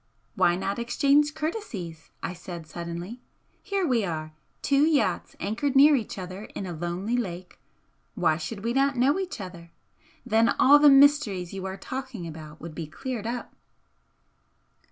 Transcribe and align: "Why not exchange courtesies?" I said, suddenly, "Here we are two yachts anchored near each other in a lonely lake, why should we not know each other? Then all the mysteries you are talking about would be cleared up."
"Why 0.33 0.55
not 0.55 0.79
exchange 0.79 1.35
courtesies?" 1.35 2.09
I 2.23 2.33
said, 2.33 2.65
suddenly, 2.65 3.21
"Here 3.61 3.85
we 3.85 4.03
are 4.03 4.33
two 4.63 4.81
yachts 4.81 5.35
anchored 5.39 5.75
near 5.75 5.95
each 5.95 6.17
other 6.17 6.45
in 6.55 6.65
a 6.65 6.73
lonely 6.73 7.15
lake, 7.15 7.59
why 8.15 8.37
should 8.37 8.63
we 8.63 8.73
not 8.73 8.95
know 8.97 9.19
each 9.19 9.39
other? 9.39 9.69
Then 10.25 10.55
all 10.59 10.79
the 10.79 10.89
mysteries 10.89 11.53
you 11.53 11.67
are 11.67 11.77
talking 11.77 12.25
about 12.25 12.59
would 12.59 12.73
be 12.73 12.87
cleared 12.87 13.27
up." 13.27 13.55